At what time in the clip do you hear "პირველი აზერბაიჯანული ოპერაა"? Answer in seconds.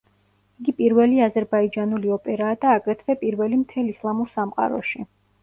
0.77-2.57